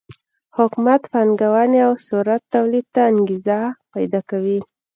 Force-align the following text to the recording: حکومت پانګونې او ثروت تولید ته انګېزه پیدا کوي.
حکومت 0.57 1.01
پانګونې 1.13 1.79
او 1.87 1.93
ثروت 2.07 2.41
تولید 2.53 2.85
ته 2.93 3.01
انګېزه 3.11 3.59
پیدا 3.93 4.19
کوي. 4.29 4.59